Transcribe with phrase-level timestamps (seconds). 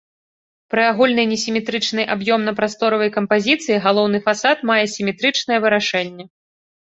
[0.73, 6.25] Пры агульнай несіметрычнай аб'ёмна-прасторавай кампазіцыі галоўны фасад мае сіметрычнае вырашэнне.